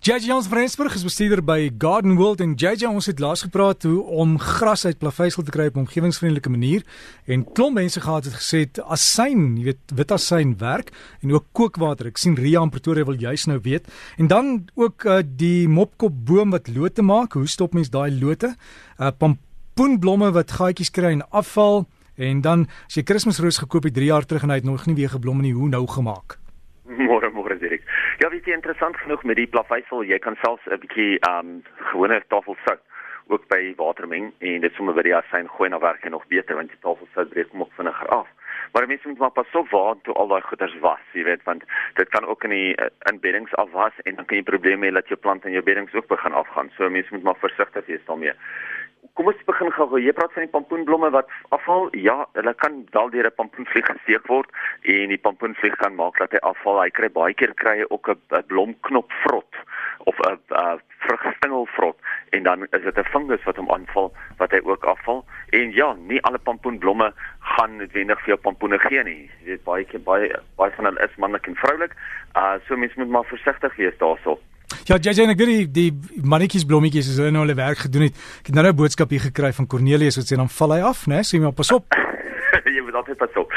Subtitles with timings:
[0.00, 3.98] JJ Jans Frensburg is bestuurder by Garden World en JJ ons het laas gepraat hoe
[4.00, 6.86] om gras uit plaveisel te kry op 'n omgewingsvriendelike manier
[7.26, 10.90] en klomp mense gehad het gesê asyn, jy weet, wit asyn werk
[11.20, 12.06] en ook kookwater.
[12.06, 13.92] Ek sien Ria in Pretoria wil juis nou weet.
[14.16, 17.32] En dan ook uh, die mopkop boom wat lote maak.
[17.32, 18.56] Hoe stop mens daai lote?
[18.98, 24.06] Uh pompoenblomme wat gaatjies kry en afval en dan as jy Kersroos gekoop het 3
[24.06, 26.39] jaar terug en hy het nog nie weer geblom nie, hoe nou gemaak?
[27.50, 27.82] Môre Dirk.
[28.22, 31.62] Ja, weet jy interessant genoeg met die plaveisel, jy kan selfs 'n bietjie ehm um,
[31.90, 32.82] gewone tafelsout
[33.26, 36.26] ook by water meng en dit sommer by die asyn gooi na werk en nog
[36.26, 38.28] beter want die tafelsout breek hom ook vinniger af.
[38.72, 41.64] Maar mense moet maar pas op waar toe al daai goeders was, jy weet, want
[41.94, 45.08] dit kan ook in die uh, inbeddings afwas en dan kan jy probleme hê dat
[45.08, 46.70] jou plant en jou beddings ook begin afgaan.
[46.76, 48.34] So mense moet maar versigtig wees daarmee.
[49.14, 49.98] Kom ons begin gou.
[50.00, 51.88] Jy praat van die pompoenblomme wat afval.
[51.96, 54.50] Ja, hulle kan wel deur 'n pompoenvlieg gesteek word
[54.82, 56.82] en die pompoenvlieg kan maak dat hy afval.
[56.82, 59.54] Hy kry baie keer kry hy ook 'n blomknop vrot
[60.04, 61.96] of 'n vrugstingelvrot
[62.30, 65.24] en dan is dit 'n fungus wat hom aanval wat hy ook afval.
[65.50, 69.30] En ja, nie alle pompoenblomme gaan noodwendig vir jou pompoene gee nie.
[69.40, 71.94] Jy weet baie keer baie baie van hulle is manlik en vroulik.
[72.36, 74.38] Uh so mense moet maar versigtig wees daaroor.
[74.88, 78.16] Ja, JJ, ek weet die, die mannetjies blommetjies is hulle nou hulle werk gedoen het.
[78.40, 81.06] Ek het nou 'n boodskap hier gekry van Cornelius wat sê dan val hy af,
[81.06, 81.20] né?
[81.20, 81.84] Sê my pas op.
[82.74, 83.52] Jy moet altyd pas op.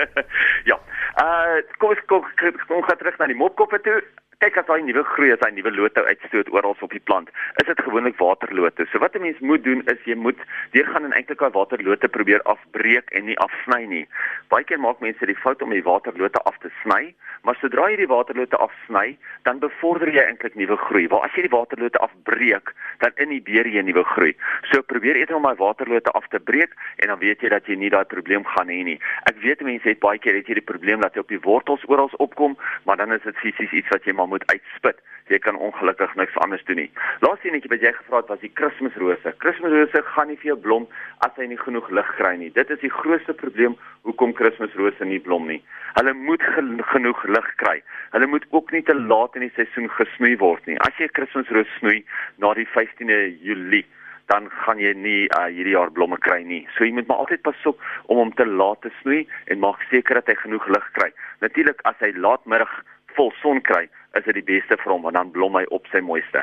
[0.70, 0.76] ja.
[1.16, 2.24] Uh kom ons kom,
[2.68, 4.02] kom gaan terug na die mopkoppe toe
[4.40, 7.28] kyk as daai nuwe groei as hy nuwe lote uitstoot oral op die plant,
[7.60, 8.86] is dit gewoonlik waterlote.
[8.88, 10.38] So wat 'n mens moet doen is jy moet
[10.72, 14.06] deur gaan en eintlik daai waterlote probeer afbreek en nie afsny nie.
[14.48, 17.96] Baie keer maak mense die fout om die waterlote af te sny, maar sodra jy
[17.96, 21.06] die waterlote afsny, dan bevorder jy eintlik nuwe groei.
[21.08, 24.32] Waar as jy die waterlote afbreek, dan inhibeer jy nuwe groei.
[24.72, 27.76] So probeer eerder om daai waterlote af te breek en dan weet jy dat jy
[27.76, 28.98] nie daai probleem gaan hê nie.
[29.28, 31.84] Ek weet mense het baie keer het jy die probleem dat hy op die wortels
[31.88, 34.98] oral opkom, maar dan is dit fisies iets wat jy maar moet uitspit.
[35.30, 36.88] Jy kan ongelukkig niks anders doen nie.
[37.22, 39.34] Laaste enetjie wat jy gevra het was die Kersrose.
[39.42, 40.88] Kersrose gaan nie vir jou blom
[41.26, 42.50] as hy nie genoeg lig kry nie.
[42.56, 43.76] Dit is die grootste probleem
[44.08, 45.60] hoekom Kersrose nie blom nie.
[46.00, 46.42] Hulle moet
[46.90, 47.78] genoeg lig kry.
[48.16, 50.78] Hulle moet ook nie te laat in die seisoen gesnoei word nie.
[50.82, 52.02] As jy Kersroos snoei
[52.42, 53.86] na die 15de Julie
[54.30, 56.62] dan gaan jy nie uh, hierdie jaar blomme kry nie.
[56.76, 57.80] So jy moet maar altyd pas op
[58.12, 61.10] om hom te laat te snoei en maak seker dat hy genoeg lig kry.
[61.42, 62.70] Natuurlik as hy laatmiddag
[63.16, 63.88] vol son kry,
[64.18, 66.42] is dit die beste vir hom want dan blom hy op sy mooiste.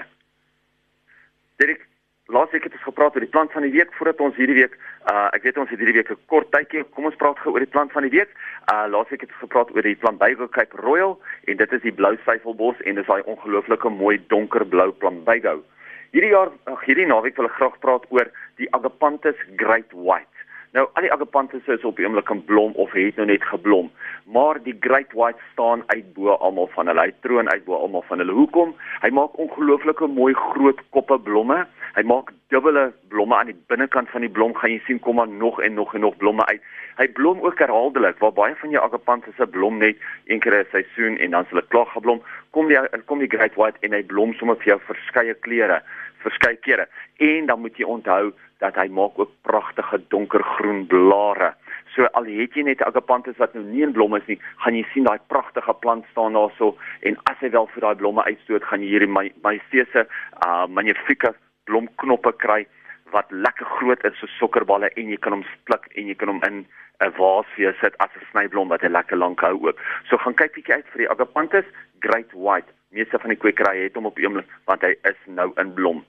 [1.61, 1.81] Dirk,
[2.27, 4.75] laas week het ons gepraat oor die plant van die week voordat ons hierdie week
[5.11, 6.83] uh ek weet ons het hierdie week 'n kort tydjie.
[6.95, 8.29] Kom ons praat gou oor die plant van die week.
[8.73, 11.17] Uh laas week het gepraat oor die plantbygou Cape Royal
[11.47, 15.63] en dit is die blou syfelbos en dis daai ongelooflike mooi donkerblou plantbygou.
[16.11, 20.37] Hierdie jaar, ag hierdie naweek wil ek graag praat oor die Agapanthus Great White.
[20.77, 23.87] Nou al die agapanthus is op die oomblik in blom of het nou net geblom,
[24.29, 27.07] maar die great white staan uit bo almal van hulle.
[27.07, 28.35] Hy troon uit bo almal van hulle.
[28.37, 28.75] Hoekom?
[29.01, 31.63] Hy maak ongelooflike mooi groot koppe blomme.
[31.95, 34.53] Hy maak dubbele blomme aan die binnekant van die blom.
[34.53, 36.61] Gaan jy sien kom maar nog en nog en nog blomme uit.
[37.01, 38.21] Hy blom ook herhaaldelik.
[38.21, 39.97] Waar baie van jou agapanthus se blom net
[40.29, 42.21] een keer 'n seisoen en dan s'hulle klaar geblom,
[42.51, 45.81] kom die kom die great white en hy blom sommer vir jou verskeie kleure,
[46.21, 46.87] verskeie kere.
[47.17, 48.33] En dan moet jy onthou
[48.63, 51.53] dat hy maak ook pragtige donkergroen blare.
[51.95, 54.85] So al het jy net agapanthus wat nou nie in blom is nie, gaan jy
[54.93, 58.83] sien daai pragtige plant staan daarso en as hy wel vir daai blomme uitstoot, gaan
[58.85, 60.07] jy hierdie majesteuse
[60.45, 61.33] uh magnifieke
[61.69, 62.65] blomknoppe kry
[63.13, 66.43] wat lekker groot is so sokkerballe en jy kan hom splik en jy kan hom
[66.49, 66.65] in
[67.05, 69.77] 'n vaas vir jou sit as 'n snyblom wat hy lekker lank hou ook.
[70.09, 71.67] So gaan kyk bietjie uit vir die agapanthus
[71.99, 72.71] great white.
[72.91, 76.05] Meeste van die kwekery het hom op die oomblik want hy is nou in blom.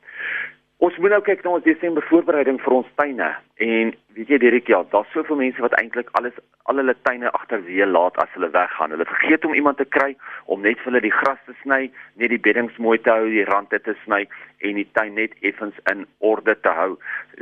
[0.79, 3.27] Ons moet nou kyk na ons Desember voorbereiding vir ons tuine
[3.67, 6.37] en weet jy Derek ja, daar's soveel mense wat eintlik alles
[6.71, 8.95] al hulle tuine agterweë laat as hulle weggaan.
[8.95, 10.13] Hulle vergeet om iemand te kry
[10.47, 11.89] om net vir hulle die gras te sny,
[12.23, 14.21] net die beddings mooi te hou, die rande te sny
[14.63, 16.93] en die tuin net effens in orde te hou.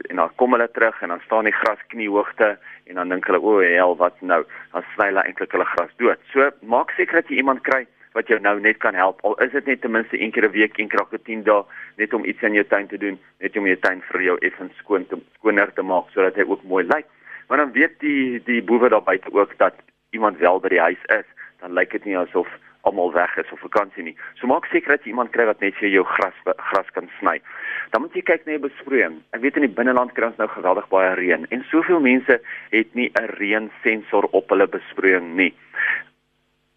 [0.07, 2.55] En dan kom hulle terug en dan staan die gras kniehoogte
[2.89, 4.47] en dan dink hulle o, hel, wat nou?
[4.73, 6.25] Dan sny hulle eintlik hulle gras dood.
[6.33, 7.85] So maak seker dat jy iemand kry
[8.17, 9.21] wat jou nou net kan help.
[9.29, 11.65] Al is dit net ten minste een keer 'n week, een keer elke 10 dae,
[11.97, 14.77] net om iets in jou tuin te doen, net om jou tuin vir jou effens
[14.77, 17.07] skoon te skoner te maak sodat hy ook mooi lyk.
[17.49, 19.75] Want dan weet die die boewe daar buite ook dat
[20.11, 21.29] iemand wel by die huis is,
[21.61, 22.49] dan lyk dit nie asof
[22.81, 24.17] almal weg is op vakansie nie.
[24.35, 27.41] So maak seker dat jy iemand kry wat net vir jou gras gras kan sny.
[27.91, 29.23] Dan moet jy kyk na jou besproeiing.
[29.31, 32.41] Ek weet in die binneland kry ons nou geweldig baie reën en soveel mense
[32.71, 35.55] het nie 'n reensensor op hulle besproeiing nie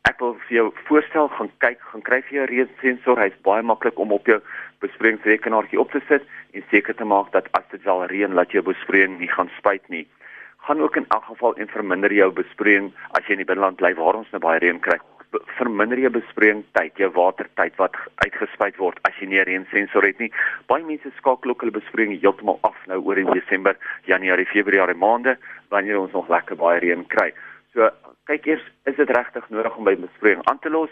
[0.08, 3.20] ek wil vir jou voorstel gaan kyk, gaan kry vir jou reensensor.
[3.20, 4.40] Hy's baie maklik om op jou
[4.84, 6.26] besproeiingsrekenaartjie op te sit
[6.56, 9.84] en seker te maak dat as dit wel reën, laat jou besproeiing nie gaan spuit
[9.90, 10.06] nie.
[10.68, 13.94] Gaan ook in elk geval en verminder jou besproeiing as jy in die binneland bly
[14.00, 15.00] waar ons nou baie reën kry.
[15.60, 20.20] verminder jy besproeiing tyd, jou watertyd wat uitgespuit word as jy nie 'n reensensor het
[20.20, 20.32] nie.
[20.68, 25.38] Baie mense skakel ook hulle besproeiing heeltemal af nou oor in Desember, Januarie, Februarie maande
[25.70, 27.32] wanneer ons nog lekker baie reën kry.
[27.74, 27.90] So
[28.30, 30.90] kyk eers, is dit regtig nodig om by besproeiing aan te los?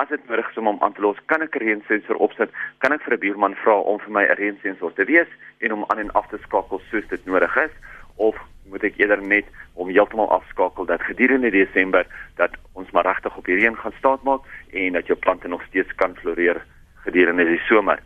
[0.00, 2.50] As dit nodig is om hom aan te los, kan ek 'n reensensor opsit?
[2.80, 5.28] Kan ek vir 'n buurman vra om vir my 'n reensensor te wees
[5.60, 7.74] en om aan en af te skakel soos dit nodig is?
[8.16, 8.36] Of
[8.70, 9.44] moet ek eerder net
[9.74, 12.06] om heeltemal afskakel dat gedurende Desember
[12.36, 14.40] dat ons maar regtig op die reën gaan staatmaak
[14.72, 16.62] en dat jou plante nog steeds kan floreer
[17.04, 18.00] gedurende die somer.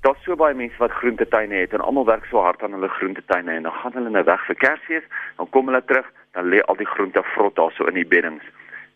[0.00, 3.52] Daar's so baie mense wat groentetuine het en almal werk so hard aan hulle groentetuine
[3.52, 5.04] en dan gaan hulle nou weg vir Kersfees,
[5.36, 8.44] dan kom hulle terug, dan lê al die groente vrot daarso in die beddings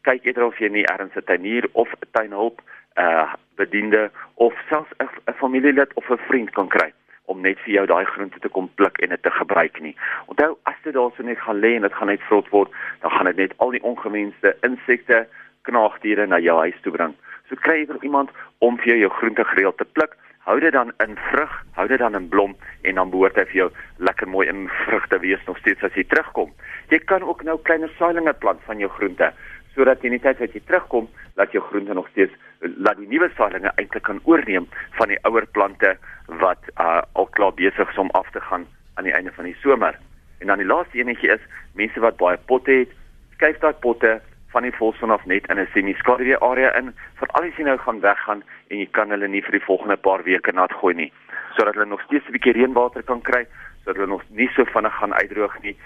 [0.04, 2.60] kyk eerder of jy nie ergens 'n tuinier of 'n tuinhulp
[3.04, 6.92] uh bediende of selfs 'n familielid of 'n vriend kan kry
[7.24, 9.96] om net vir jou daai groente te kom pluk en dit te gebruik nie.
[10.26, 13.24] Onthou as dit daarso net gaan lê en dit gaan net vrot word, dan gaan
[13.24, 15.26] dit net al die ongewenste insekte,
[15.62, 17.14] knaagdiere na jou huis toe bring.
[17.48, 20.16] So kry jy iemand om vir jou groente gereeld te pluk.
[20.44, 22.52] Hou dit dan in vrug, hou dit dan in blom
[22.82, 23.68] en dan behoort hy vir jou
[24.04, 26.50] lekker mooi in vrugte wees nog steeds as jy terugkom.
[26.92, 29.30] Jy kan ook nou kleiner saailinge plant van jou groente
[29.74, 32.36] sodat jy net as jy terugkom, laat jou groente nog steeds
[32.76, 34.68] laat die nuwe saailinge eintlik kan oorneem
[34.98, 35.94] van die ouer plante
[36.42, 39.56] wat uh, al klaar besig is om af te gaan aan die einde van die
[39.62, 39.98] somer.
[40.40, 42.92] En dan die laaste enetjie is mense wat baie potte het,
[43.36, 44.18] skuif daai potte
[44.54, 47.78] van die volson af net in 'n semi-skaduwee area in vir al die sien nou
[47.78, 51.12] gaan weggaan en jy kan hulle nie vir die volgende paar weke nat gooi nie
[51.56, 53.46] sodat hulle nog steeds 'n bietjie reënwater kan kry
[53.84, 55.76] sodat hulle nog nie so vinnig gaan uitdroog nie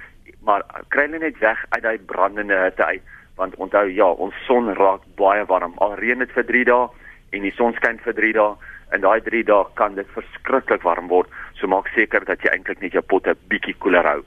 [0.45, 3.03] maar kry hulle net weg uit daai brandende hitte uit
[3.39, 5.77] want onthou ja, ons son raak baie warm.
[5.85, 6.89] Al reën dit vir 3 dae
[7.37, 8.57] en die son skyn vir 3 dae,
[8.97, 11.31] in daai 3 dae kan dit verskriklik warm word.
[11.61, 14.21] So maak seker dat jy eintlik net jou potte bietjie koeler hou.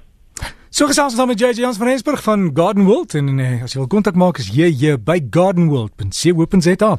[0.72, 3.74] So gesels ons dan met JJ Jans van Rensburg van Garden World en uh, as
[3.74, 6.92] jy wil kontak maak is hier by gardenworld.co.za.